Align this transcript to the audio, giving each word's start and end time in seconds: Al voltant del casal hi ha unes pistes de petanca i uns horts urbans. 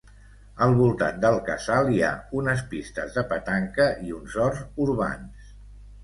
Al 0.65 0.71
voltant 0.77 1.17
del 1.25 1.35
casal 1.49 1.89
hi 1.95 1.99
ha 2.07 2.13
unes 2.39 2.63
pistes 2.71 3.13
de 3.17 3.23
petanca 3.33 3.87
i 4.07 4.15
uns 4.21 4.39
horts 4.45 4.63
urbans. 4.87 5.53